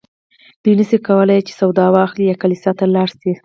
دوی 0.63 0.73
نه 0.79 0.85
شوای 0.89 1.03
کولی 1.07 1.39
چې 1.47 1.53
سودا 1.59 1.85
واخلي 1.91 2.23
یا 2.27 2.35
کلیسا 2.41 2.71
ته 2.79 2.85
لاړ 2.95 3.09
شي. 3.21 3.31